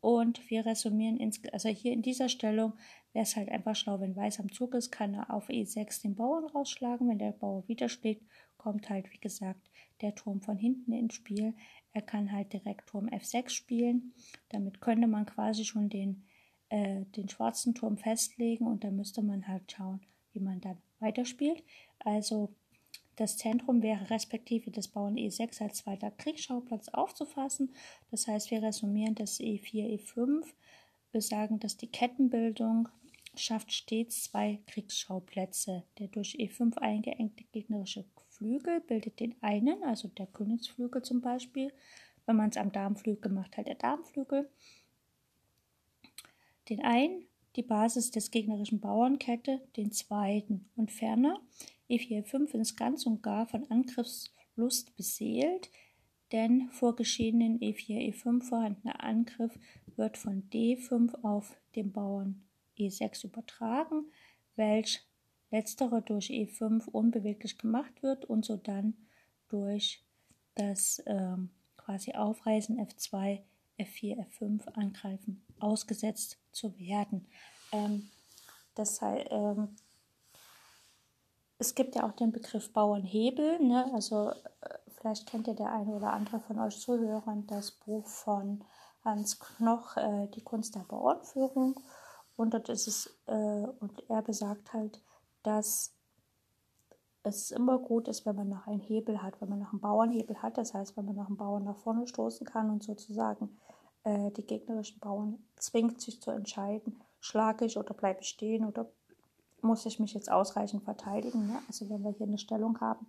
[0.00, 2.72] Und wir resumieren, ins, also hier in dieser Stellung
[3.12, 6.14] wäre es halt einfach schlau, wenn Weiß am Zug ist, kann er auf E6 den
[6.14, 7.08] Bauern rausschlagen.
[7.08, 8.24] Wenn der Bauer widerschlägt,
[8.56, 9.70] kommt halt, wie gesagt,
[10.00, 11.54] der Turm von hinten ins Spiel.
[11.92, 14.14] Er kann halt direkt Turm F6 spielen.
[14.48, 16.24] Damit könnte man quasi schon den,
[16.68, 20.00] äh, den schwarzen Turm festlegen und dann müsste man halt schauen,
[20.32, 21.62] wie man dann weiterspielt.
[21.98, 22.54] Also
[23.16, 27.74] das Zentrum wäre respektive des Bauern E6 als zweiter Kriegsschauplatz aufzufassen.
[28.10, 30.44] Das heißt, wir resumieren das E4, E5.
[31.10, 32.88] Wir sagen, dass die Kettenbildung
[33.34, 35.84] schafft stets zwei Kriegsschauplätze.
[35.98, 41.72] Der durch E5 eingeengte gegnerische Flügel bildet den einen, also der Königsflügel zum Beispiel.
[42.26, 44.48] Wenn man es am Darmflügel macht, halt der Darmflügel.
[46.68, 51.40] Den einen, die Basis des gegnerischen Bauernkette, den zweiten und ferner
[51.90, 55.70] E4-5 ist ganz und gar von Angriffslust beseelt,
[56.30, 59.58] denn vor geschehenen E4-E5 vorhandener Angriff
[59.96, 62.42] wird von D5 auf den Bauern
[62.88, 64.10] E6 übertragen,
[64.56, 65.04] welch
[65.50, 68.94] letztere durch E5 unbeweglich gemacht wird und so dann
[69.48, 70.02] durch
[70.54, 73.40] das ähm, quasi Aufreißen F2,
[73.78, 77.26] F4, F5 angreifen ausgesetzt zu werden.
[77.72, 78.10] Ähm,
[78.74, 79.76] das heißt, ähm,
[81.58, 83.60] es gibt ja auch den Begriff Bauernhebel.
[83.60, 83.88] Ne?
[83.94, 84.34] Also äh,
[84.96, 88.64] vielleicht kennt ja der eine oder andere von euch Zuhörern das Buch von
[89.04, 91.80] Hans Knoch, äh, Die Kunst der Bauernführung.
[92.42, 95.00] Und dort ist es, äh, und er besagt halt,
[95.42, 95.94] dass
[97.22, 100.42] es immer gut ist, wenn man noch einen Hebel hat, wenn man noch einen Bauernhebel
[100.42, 100.58] hat.
[100.58, 103.56] Das heißt, wenn man noch einen Bauern nach vorne stoßen kann und sozusagen
[104.02, 108.90] äh, die gegnerischen Bauern zwingt, sich zu entscheiden, schlage ich oder bleibe ich stehen oder
[109.60, 111.46] muss ich mich jetzt ausreichend verteidigen.
[111.46, 111.58] Ne?
[111.68, 113.06] Also wenn wir hier eine Stellung haben,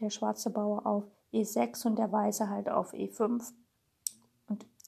[0.00, 3.42] der schwarze Bauer auf E6 und der weiße halt auf E5 und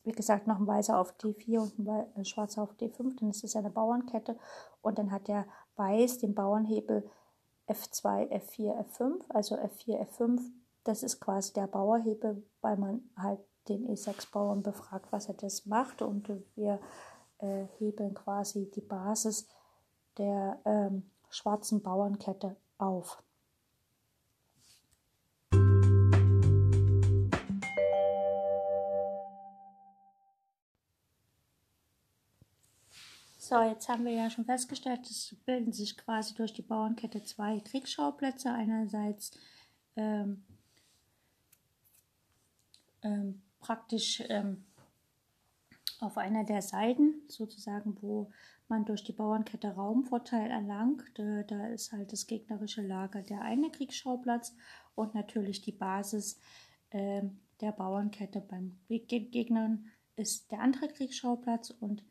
[0.08, 3.54] wie gesagt noch ein weißer auf D4 und ein schwarzer auf D5, dann ist es
[3.54, 4.36] eine Bauernkette.
[4.80, 7.08] Und dann hat der weiß den Bauernhebel
[7.68, 10.40] F2, F4, F5, also F4, F5,
[10.84, 16.00] das ist quasi der Bauerhebel, weil man halt den E6-Bauern befragt, was er das macht.
[16.00, 16.80] Und wir
[17.38, 19.46] äh, hebeln quasi die Basis
[20.16, 23.22] der ähm, schwarzen Bauernkette auf.
[33.48, 37.60] So, jetzt haben wir ja schon festgestellt, es bilden sich quasi durch die Bauernkette zwei
[37.60, 38.52] Kriegsschauplätze.
[38.52, 39.30] Einerseits
[39.96, 40.44] ähm,
[43.00, 44.66] ähm, praktisch ähm,
[46.00, 48.30] auf einer der Seiten, sozusagen, wo
[48.68, 51.04] man durch die Bauernkette Raumvorteil erlangt.
[51.16, 54.54] Da ist halt das gegnerische Lager der eine Kriegsschauplatz
[54.94, 56.38] und natürlich die Basis
[56.90, 57.22] äh,
[57.62, 58.42] der Bauernkette.
[58.42, 62.04] Beim Gegnern ist der andere Kriegsschauplatz und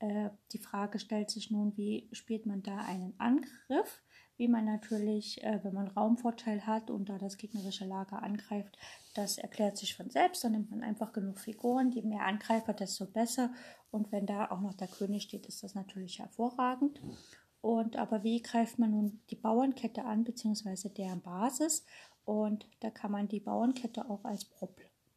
[0.00, 4.02] äh, die Frage stellt sich nun, wie spielt man da einen Angriff?
[4.36, 8.78] Wie man natürlich, äh, wenn man Raumvorteil hat und da das gegnerische Lager angreift,
[9.14, 10.42] das erklärt sich von selbst.
[10.42, 11.92] Dann nimmt man einfach genug Figuren.
[11.92, 13.52] Je mehr Angreifer, desto besser.
[13.90, 17.02] Und wenn da auch noch der König steht, ist das natürlich hervorragend.
[17.60, 21.84] Und aber wie greift man nun die Bauernkette an, beziehungsweise deren Basis?
[22.24, 24.46] Und da kann man die Bauernkette auch als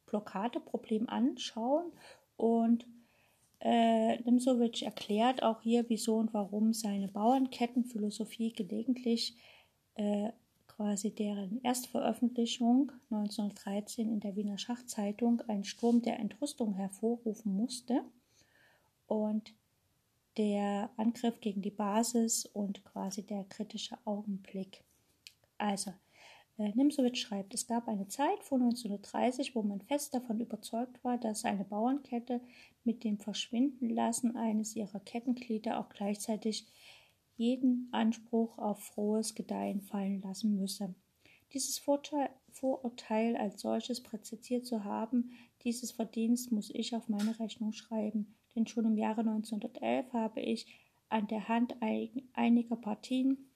[0.07, 1.93] Blockadeproblem anschauen.
[2.35, 2.85] Und
[3.65, 9.37] äh, Nimzowitsch erklärt auch hier, wieso und warum seine Bauernkettenphilosophie gelegentlich
[9.95, 10.31] äh,
[10.67, 18.03] quasi deren Erstveröffentlichung 1913 in der Wiener Schachzeitung einen Sturm der Entrüstung hervorrufen musste
[19.07, 19.53] und
[20.35, 24.83] der Angriff gegen die Basis und quasi der kritische Augenblick.
[25.57, 25.93] Also,
[26.57, 31.45] Nimsowitsch schreibt, es gab eine Zeit vor 1930, wo man fest davon überzeugt war, dass
[31.45, 32.41] eine Bauernkette
[32.83, 36.67] mit dem Verschwindenlassen eines ihrer Kettenglieder auch gleichzeitig
[37.35, 40.93] jeden Anspruch auf frohes Gedeihen fallen lassen müsse.
[41.53, 45.31] Dieses Vorurteil als solches präzisiert zu haben,
[45.63, 50.67] dieses Verdienst muss ich auf meine Rechnung schreiben, denn schon im Jahre 1911 habe ich
[51.09, 51.75] an der Hand
[52.33, 53.49] einiger Partien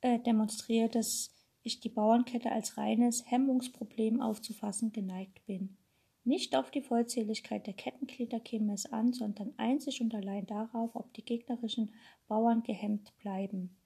[0.00, 1.30] äh, demonstriert, dass
[1.62, 5.76] ich die Bauernkette als reines Hemmungsproblem aufzufassen geneigt bin.
[6.24, 11.12] Nicht auf die Vollzähligkeit der Kettenglieder käme es an, sondern einzig und allein darauf, ob
[11.14, 11.92] die gegnerischen
[12.26, 13.76] Bauern gehemmt bleiben.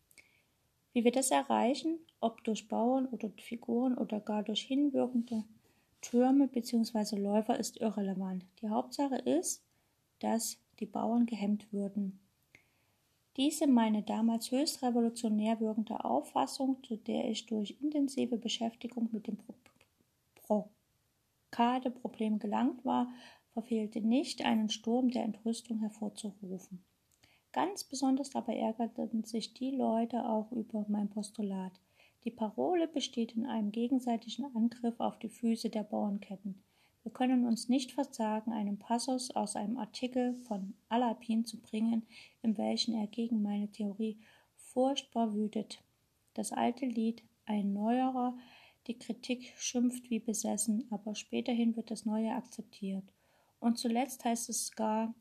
[0.92, 5.44] Wie wir das erreichen, ob durch Bauern oder Figuren oder gar durch hinwirkende
[6.01, 7.16] Türme bzw.
[7.16, 8.44] Läufer, ist irrelevant.
[8.61, 9.64] Die Hauptsache ist,
[10.18, 12.18] dass die Bauern gehemmt würden.
[13.37, 19.38] Diese meine damals höchst revolutionär wirkende Auffassung, zu der ich durch intensive Beschäftigung mit dem
[21.51, 23.11] Blockadeproblem gelangt war,
[23.53, 26.85] verfehlte nicht, einen Sturm der Entrüstung hervorzurufen.
[27.53, 31.73] Ganz besonders dabei ärgerten sich die Leute auch über mein Postulat.
[32.25, 36.62] Die Parole besteht in einem gegenseitigen Angriff auf die Füße der Bauernketten.
[37.03, 42.07] Wir können uns nicht versagen, einen Passus aus einem Artikel von Alapin zu bringen,
[42.43, 44.19] in welchem er gegen meine Theorie
[44.55, 45.83] furchtbar wütet.
[46.35, 48.37] Das alte Lied, ein neuerer,
[48.87, 53.12] die Kritik schimpft wie besessen, aber späterhin wird das Neue akzeptiert.
[53.59, 55.15] Und zuletzt heißt es gar,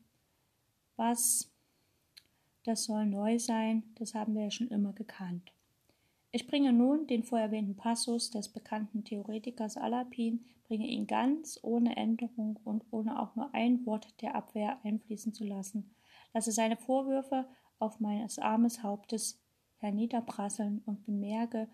[0.96, 1.50] was,
[2.64, 5.52] das soll neu sein, das haben wir ja schon immer gekannt.
[6.34, 12.58] Ich bringe nun den vorerwähnten Passus des bekannten Theoretikers Alapin, bringe ihn ganz ohne Änderung
[12.64, 15.94] und ohne auch nur ein Wort der Abwehr einfließen zu lassen,
[16.32, 17.46] lasse seine Vorwürfe
[17.78, 19.42] auf meines armes Hauptes
[19.76, 21.68] herniederprasseln und bemerke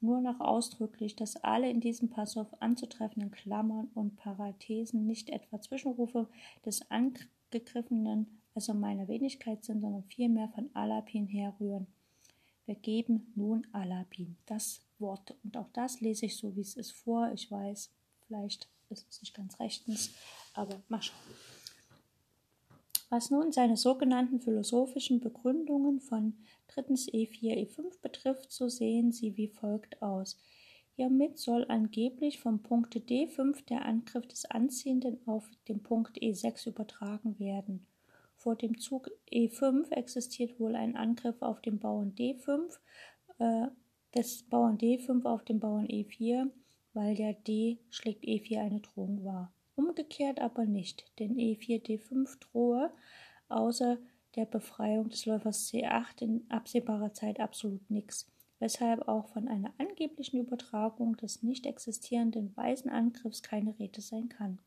[0.00, 6.28] nur noch ausdrücklich, dass alle in diesem Passus anzutreffenden Klammern und Parathesen nicht etwa Zwischenrufe
[6.64, 11.88] des Angegriffenen, also meiner Wenigkeit sind, sondern vielmehr von Alapin herrühren.
[12.66, 15.34] Wir geben nun Alabin das Wort.
[15.44, 17.30] Und auch das lese ich so, wie es ist, vor.
[17.32, 17.90] Ich weiß,
[18.26, 20.10] vielleicht ist es nicht ganz rechtens,
[20.54, 21.16] aber mal schauen.
[23.08, 26.34] Was nun seine sogenannten philosophischen Begründungen von
[26.66, 30.36] drittens E4, E5 betrifft, so sehen sie wie folgt aus.
[30.96, 37.38] Hiermit soll angeblich vom Punkt D5 der Angriff des Anziehenden auf den Punkt E6 übertragen
[37.38, 37.86] werden.
[38.46, 42.78] Vor dem Zug E5 existiert wohl ein Angriff auf den Bauern D5,
[43.40, 43.66] äh,
[44.14, 46.48] des Bauern D5 auf den Bauern E4,
[46.92, 49.52] weil der D schlägt E4 eine Drohung war.
[49.74, 52.92] Umgekehrt aber nicht, denn E4 D5 drohe
[53.48, 53.98] außer
[54.36, 58.30] der Befreiung des Läufers C8 in absehbarer Zeit absolut nichts,
[58.60, 64.60] weshalb auch von einer angeblichen Übertragung des nicht existierenden weißen Angriffs keine Rede sein kann.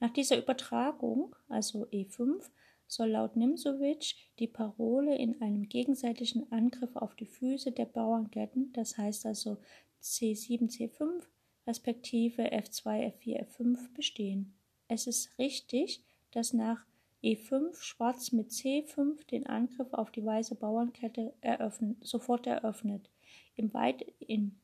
[0.00, 2.50] Nach dieser Übertragung, also E5,
[2.90, 8.98] soll laut Nimzowitsch die Parole in einem gegenseitigen Angriff auf die Füße der Bauernketten, das
[8.98, 9.58] heißt also
[10.02, 11.22] C7, C5
[11.66, 14.54] respektive F2, F4, F5 bestehen.
[14.88, 16.84] Es ist richtig, dass nach
[17.22, 23.08] E5 Schwarz mit C5 den Angriff auf die weiße Bauernkette eröffnet, sofort eröffnet.
[23.54, 24.58] Im weit, in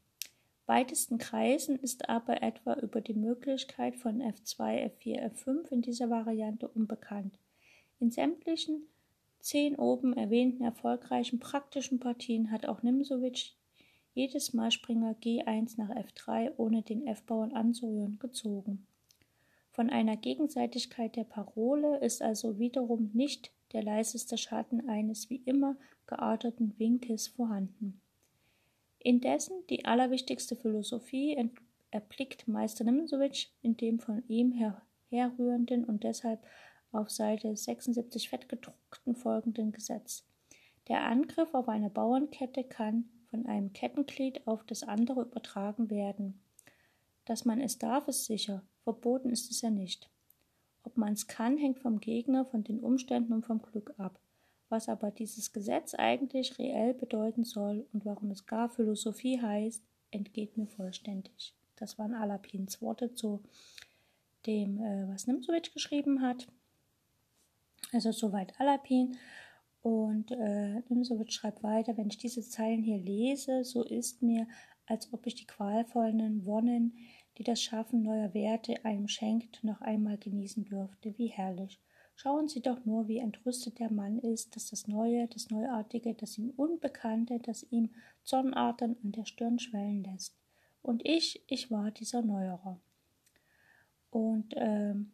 [0.64, 6.66] weitesten Kreisen ist aber etwa über die Möglichkeit von F2, F4, F5 in dieser Variante
[6.66, 7.38] unbekannt.
[7.98, 8.88] In sämtlichen
[9.40, 13.52] zehn oben erwähnten erfolgreichen praktischen Partien hat auch Nimsowitsch
[14.12, 18.86] jedes Mal Springer G1 nach F3 ohne den F-Bauern anzurühren gezogen.
[19.70, 25.76] Von einer Gegenseitigkeit der Parole ist also wiederum nicht der leiseste Schatten eines wie immer
[26.06, 28.00] gearteten Winkels vorhanden.
[28.98, 31.36] Indessen die allerwichtigste Philosophie
[31.90, 36.40] erblickt Meister Nimzowitsch in dem von ihm her herrührenden und deshalb
[36.92, 40.24] auf Seite 76 fettgedruckten folgenden Gesetz.
[40.88, 46.40] Der Angriff auf eine Bauernkette kann von einem Kettenglied auf das andere übertragen werden.
[47.24, 50.08] Dass man es darf, ist sicher, verboten ist es ja nicht.
[50.84, 54.20] Ob man es kann, hängt vom Gegner, von den Umständen und vom Glück ab.
[54.68, 60.56] Was aber dieses Gesetz eigentlich reell bedeuten soll und warum es gar Philosophie heißt, entgeht
[60.56, 61.54] mir vollständig.
[61.76, 63.42] Das waren Alapins Worte zu
[64.46, 66.46] dem, äh, was Nimzowitsch geschrieben hat.
[67.92, 69.16] Also soweit Alapin.
[69.82, 74.48] Und äh, Nimzowitsch schreibt weiter, wenn ich diese Zeilen hier lese, so ist mir,
[74.86, 76.96] als ob ich die qualvollen Wonnen,
[77.38, 81.16] die das Schaffen neuer Werte einem schenkt, noch einmal genießen dürfte.
[81.18, 81.80] Wie herrlich.
[82.16, 86.38] Schauen Sie doch nur, wie entrüstet der Mann ist, dass das Neue, das Neuartige, das
[86.38, 87.90] ihm Unbekannte, das ihm
[88.24, 90.34] Zornadern an der Stirn schwellen lässt.
[90.80, 92.80] Und ich, ich war dieser Neuerer.
[94.10, 95.12] Und ähm,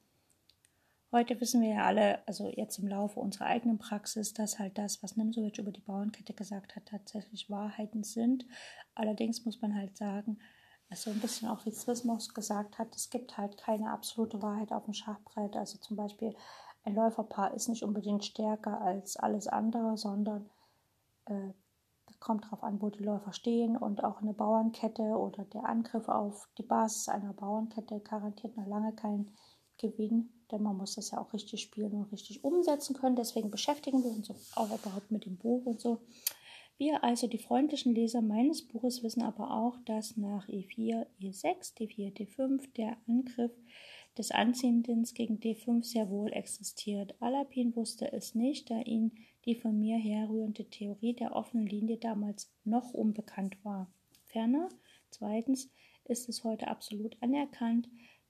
[1.13, 5.03] heute wissen wir ja alle, also jetzt im Laufe unserer eigenen Praxis, dass halt das,
[5.03, 8.47] was Nimsowitsch über die Bauernkette gesagt hat, tatsächlich Wahrheiten sind.
[8.95, 10.39] Allerdings muss man halt sagen,
[10.89, 14.85] also ein bisschen auch wie Zwismos gesagt hat, es gibt halt keine absolute Wahrheit auf
[14.85, 15.57] dem Schachbrett.
[15.57, 16.35] Also zum Beispiel
[16.85, 20.51] ein Läuferpaar ist nicht unbedingt stärker als alles andere, sondern
[21.27, 21.53] äh,
[22.21, 26.49] kommt darauf an, wo die Läufer stehen und auch eine Bauernkette oder der Angriff auf
[26.59, 29.35] die Basis einer Bauernkette garantiert noch lange keinen
[29.79, 33.17] Gewinn, denn man muss das ja auch richtig spielen und richtig umsetzen können.
[33.17, 35.99] Deswegen beschäftigen wir uns auch überhaupt mit dem Buch und so.
[36.79, 42.13] Wir, also die freundlichen Leser meines Buches, wissen aber auch, dass nach E4, E6, D4,
[42.13, 43.53] D5 der Angriff
[44.19, 47.15] des Anziehenden gegen D5 sehr wohl existiert.
[47.21, 49.13] Alapin wusste es nicht, da ihn
[49.45, 53.91] die von mir herrührende Theorie der offenen Linie damals noch unbekannt war.
[54.27, 54.69] Ferner,
[55.11, 55.71] zweitens,
[56.05, 57.89] ist es heute absolut anerkannt,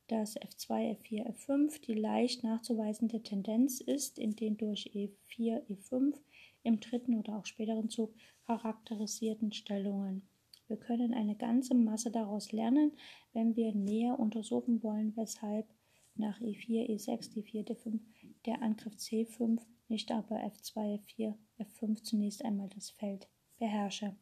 [0.09, 6.19] dass F2, F4, F5 die leicht nachzuweisende Tendenz ist, in den durch E4, E5
[6.63, 8.15] im dritten oder auch späteren Zug
[8.47, 10.29] charakterisierten Stellungen.
[10.69, 12.93] Wir können eine ganze Masse daraus lernen,
[13.33, 15.67] wenn wir näher untersuchen wollen, weshalb
[16.15, 18.01] nach E4, E6, D4, D5
[18.47, 24.17] der Angriff C5, nicht aber F2, F4, F5 zunächst einmal das Feld beherrsche.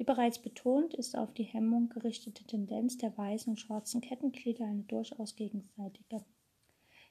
[0.00, 4.84] Wie bereits betont, ist auf die Hemmung gerichtete Tendenz der weißen und schwarzen Kettenglieder eine
[4.84, 6.24] durchaus gegenseitige.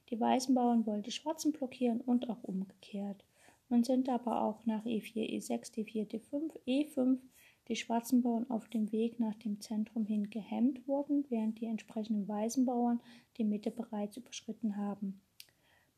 [0.10, 3.24] Die weißen Bauern wollen die schwarzen blockieren und auch umgekehrt.
[3.70, 7.20] Nun sind aber auch nach E4, E6, D4, D5, E5
[7.68, 12.28] die schwarzen Bauern auf dem Weg nach dem Zentrum hin gehemmt wurden, während die entsprechenden
[12.28, 13.02] weißen Bauern
[13.38, 15.22] die Mitte bereits überschritten haben.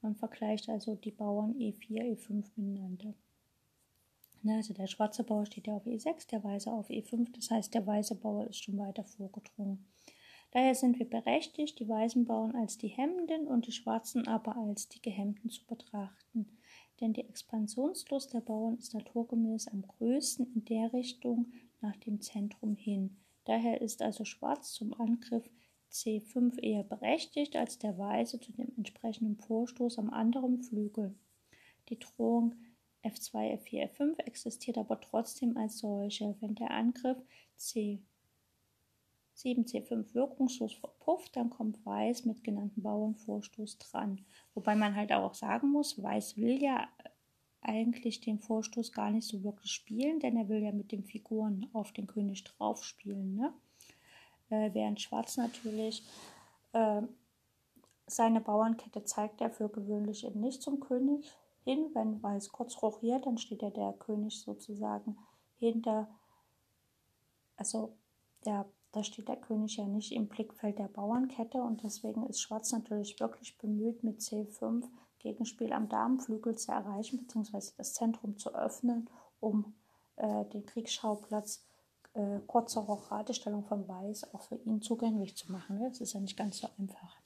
[0.02, 3.14] Man vergleicht also die Bauern E4, E5 miteinander.
[4.48, 7.86] Also der schwarze Bauer steht ja auf E6, der weiße auf E5, das heißt der
[7.86, 9.86] weiße Bauer ist schon weiter vorgedrungen.
[10.52, 14.90] Daher sind wir berechtigt, die weißen Bauern als die Hemmenden und die schwarzen aber als
[14.90, 16.58] die Gehemmten zu betrachten
[17.02, 21.52] denn die Expansionslust der Bauern ist naturgemäß am größten in der Richtung
[21.82, 23.18] nach dem Zentrum hin.
[23.46, 25.44] Daher ist also Schwarz zum Angriff
[25.92, 31.16] C5 eher berechtigt als der Weiße zu dem entsprechenden Vorstoß am anderen Flügel.
[31.90, 32.54] Die Drohung
[33.04, 36.36] F2, F4, F5 existiert aber trotzdem als solche.
[36.40, 37.18] Wenn der Angriff
[37.58, 38.02] C
[39.38, 44.26] 7C5 wirkungslos verpufft, dann kommt Weiß mit genannten Bauernvorstoß dran.
[44.54, 46.88] Wobei man halt auch sagen muss, Weiß will ja
[47.62, 51.70] eigentlich den Vorstoß gar nicht so wirklich spielen, denn er will ja mit den Figuren
[51.74, 53.36] auf den König drauf spielen.
[53.36, 53.54] Ne?
[54.50, 56.04] Äh, während Schwarz natürlich
[56.74, 57.02] äh,
[58.08, 61.32] seine Bauernkette zeigt er für gewöhnlich eben nicht zum König
[61.64, 61.92] hin.
[61.94, 65.18] Wenn Weiß kurz rochiert, dann steht ja der König sozusagen
[65.58, 66.08] hinter,
[67.58, 67.94] also
[68.46, 72.72] der da steht der König ja nicht im Blickfeld der Bauernkette und deswegen ist Schwarz
[72.72, 74.84] natürlich wirklich bemüht, mit C5
[75.20, 79.76] Gegenspiel am Damenflügel zu erreichen, beziehungsweise das Zentrum zu öffnen, um
[80.18, 81.64] äh, den Kriegsschauplatz
[82.14, 85.80] äh, kurzer Rochratestellung von Weiß auch für ihn zugänglich zu machen.
[85.80, 87.21] Das ist ja nicht ganz so einfach.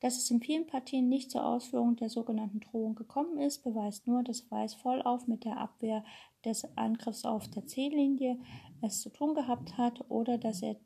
[0.00, 4.22] Dass es in vielen Partien nicht zur Ausführung der sogenannten Drohung gekommen ist, beweist nur,
[4.22, 6.04] dass Weiß vollauf mit der Abwehr
[6.44, 8.38] des Angriffs auf der C-Linie
[8.80, 10.76] es zu tun gehabt hat oder dass er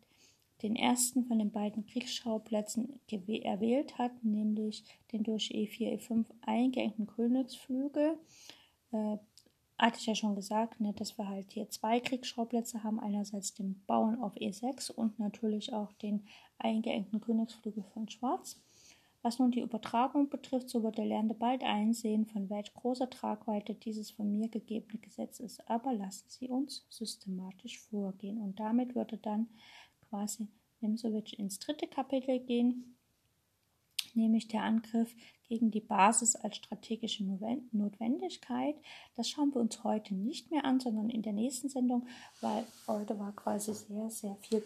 [0.62, 8.16] den ersten von den beiden Kriegsschauplätzen erwählt hat, nämlich den durch E4, E5 eingeengten Königsflügel.
[8.92, 9.18] Äh,
[9.78, 13.00] hatte ich ja schon gesagt, ne, dass wir halt hier zwei Kriegsschauplätze haben.
[13.00, 16.24] Einerseits den Bauern auf E6 und natürlich auch den
[16.58, 18.60] eingeengten Königsflügel von Schwarz.
[19.22, 23.74] Was nun die Übertragung betrifft, so wird der Lernende bald einsehen, von welch großer Tragweite
[23.74, 25.68] dieses von mir gegebene Gesetz ist.
[25.70, 28.38] Aber lassen Sie uns systematisch vorgehen.
[28.38, 29.48] Und damit würde dann
[30.08, 30.48] quasi
[30.80, 32.96] Nimsowitsch ins dritte Kapitel gehen,
[34.14, 35.14] nämlich der Angriff
[35.48, 37.24] gegen die Basis als strategische
[37.70, 38.74] Notwendigkeit.
[39.14, 42.08] Das schauen wir uns heute nicht mehr an, sondern in der nächsten Sendung,
[42.40, 44.64] weil heute war quasi sehr, sehr viel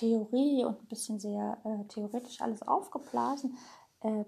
[0.00, 3.58] Theorie und ein bisschen sehr äh, theoretisch alles aufgeblasen.
[4.00, 4.24] Äh,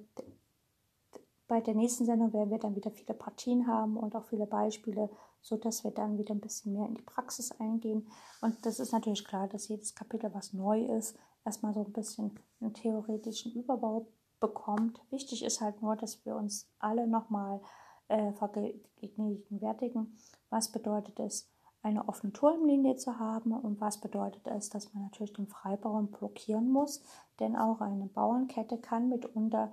[1.49, 5.09] bei der nächsten Sendung werden wir dann wieder viele Partien haben und auch viele Beispiele,
[5.41, 8.07] sodass wir dann wieder ein bisschen mehr in die Praxis eingehen.
[8.43, 12.39] Und das ist natürlich klar, dass jedes Kapitel, was neu ist, erstmal so ein bisschen
[12.61, 14.07] einen theoretischen Überbau
[14.41, 15.01] bekommt.
[15.11, 17.61] Wichtig ist halt nur, dass wir uns alle nochmal
[18.09, 20.19] äh, vergegenwärtigen,
[20.51, 21.52] was bedeutet es,
[21.83, 26.71] eine offene Turmlinie zu haben und was bedeutet es, dass man natürlich den Freibauern blockieren
[26.71, 27.03] muss,
[27.41, 29.73] denn auch eine Bauernkette kann mitunter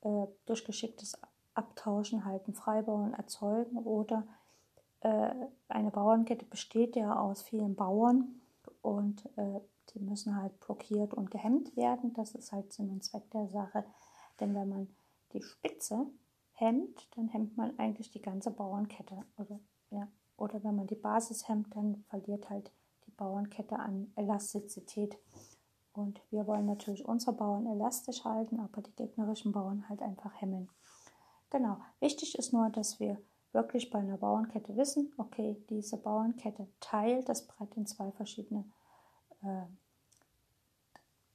[0.00, 1.18] äh, durch geschicktes
[1.54, 4.26] Abtauschen halt einen Freibauern erzeugen oder
[5.00, 5.30] äh,
[5.68, 8.40] eine Bauernkette besteht ja aus vielen Bauern
[8.82, 9.60] und äh,
[9.94, 12.12] die müssen halt blockiert und gehemmt werden.
[12.14, 13.84] Das ist halt Sinn und Zweck der Sache.
[14.38, 14.88] Denn wenn man
[15.32, 16.06] die Spitze
[16.52, 19.24] hemmt, dann hemmt man eigentlich die ganze Bauernkette.
[19.36, 19.58] Oder,
[19.90, 20.08] ja,
[20.40, 22.72] oder wenn man die Basis hemmt, dann verliert halt
[23.06, 25.18] die Bauernkette an Elastizität.
[25.92, 30.70] Und wir wollen natürlich unsere Bauern elastisch halten, aber die gegnerischen Bauern halt einfach hemmen.
[31.50, 31.78] Genau.
[31.98, 33.18] Wichtig ist nur, dass wir
[33.52, 38.64] wirklich bei einer Bauernkette wissen, okay, diese Bauernkette teilt das Brett in zwei verschiedene
[39.42, 39.66] äh,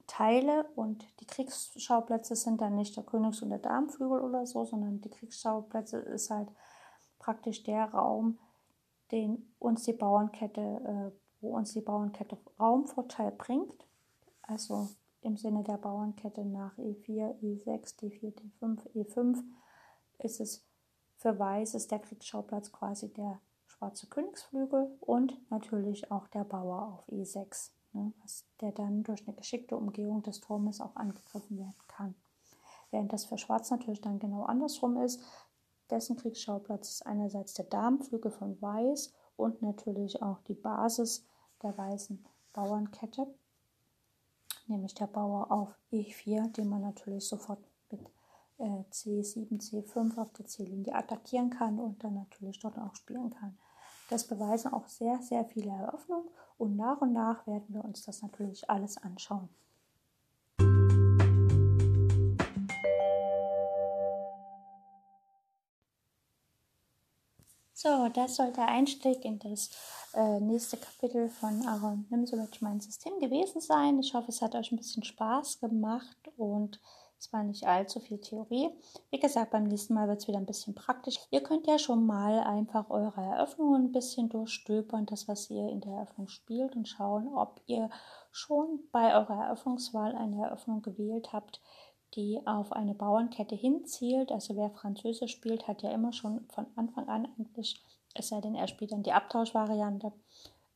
[0.06, 5.00] Teile und die Kriegsschauplätze sind dann nicht der Königs- und der Damenflügel oder so, sondern
[5.00, 6.48] die Kriegsschauplätze ist halt
[7.18, 8.38] praktisch der Raum,
[9.12, 13.86] den uns die Bauernkette, äh, wo uns die Bauernkette Raumvorteil bringt.
[14.42, 14.88] Also
[15.22, 19.42] im Sinne der Bauernkette nach E4, E6, D4, D5, E5
[20.18, 20.64] ist es
[21.16, 27.08] für Weiß ist der Kriegsschauplatz quasi der schwarze Königsflügel und natürlich auch der Bauer auf
[27.08, 32.14] E6 ne, was, der dann durch eine geschickte Umgehung des Turmes auch angegriffen werden kann.
[32.90, 35.20] Während das für Schwarz natürlich dann genau andersrum ist,
[35.90, 41.26] dessen Kriegsschauplatz ist einerseits der Damenflügel von Weiß und natürlich auch die Basis
[41.62, 43.26] der weißen Bauernkette,
[44.66, 47.60] nämlich der Bauer auf E4, den man natürlich sofort
[47.90, 48.00] mit
[48.58, 53.58] äh, C7, C5 auf der C-Linie attackieren kann und dann natürlich dort auch spielen kann.
[54.08, 56.28] Das beweisen auch sehr, sehr viele Eröffnungen
[56.58, 59.48] und nach und nach werden wir uns das natürlich alles anschauen.
[67.78, 69.68] So, das soll der Einstieg in das
[70.14, 73.98] äh, nächste Kapitel von Aaron Nimsowitsch, mein System gewesen sein.
[73.98, 76.80] Ich hoffe, es hat euch ein bisschen Spaß gemacht und
[77.18, 78.70] es war nicht allzu viel Theorie.
[79.10, 81.18] Wie gesagt, beim nächsten Mal wird es wieder ein bisschen praktisch.
[81.30, 85.82] Ihr könnt ja schon mal einfach eure Eröffnungen ein bisschen durchstöbern, das, was ihr in
[85.82, 87.90] der Eröffnung spielt und schauen, ob ihr
[88.32, 91.60] schon bei eurer Eröffnungswahl eine Eröffnung gewählt habt,
[92.14, 94.32] die auf eine Bauernkette hinzielt.
[94.32, 97.82] Also wer Französisch spielt, hat ja immer schon von Anfang an eigentlich,
[98.14, 100.12] es sei denn, er spielt dann die Abtauschvariante,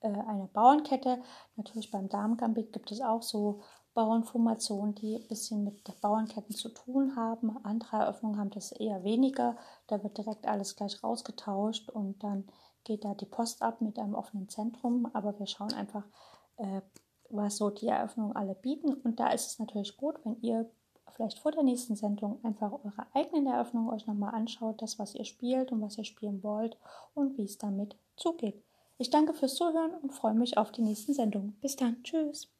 [0.01, 1.23] äh, eine Bauernkette.
[1.57, 3.61] Natürlich beim Damengambit gibt es auch so
[3.95, 7.57] Bauernformationen, die ein bisschen mit Bauernketten zu tun haben.
[7.65, 9.57] Andere Eröffnungen haben das eher weniger.
[9.89, 12.49] Da wird direkt alles gleich rausgetauscht und dann
[12.85, 15.09] geht da die Post ab mit einem offenen Zentrum.
[15.13, 16.05] Aber wir schauen einfach,
[16.57, 16.81] äh,
[17.31, 18.95] was so die Eröffnungen alle bieten.
[18.95, 20.71] Und da ist es natürlich gut, wenn ihr
[21.15, 25.25] vielleicht vor der nächsten Sendung einfach eure eigenen Eröffnungen euch nochmal anschaut, das, was ihr
[25.25, 26.77] spielt und was ihr spielen wollt
[27.15, 28.63] und wie es damit zugeht.
[28.99, 31.57] Ich danke fürs Zuhören und freue mich auf die nächsten Sendungen.
[31.61, 32.03] Bis dann.
[32.03, 32.51] Tschüss.